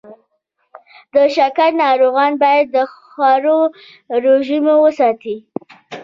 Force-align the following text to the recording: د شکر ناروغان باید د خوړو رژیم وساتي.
د 1.13 1.15
شکر 1.35 1.69
ناروغان 1.83 2.31
باید 2.43 2.65
د 2.75 2.77
خوړو 2.93 3.59
رژیم 4.25 4.65
وساتي. 4.83 5.35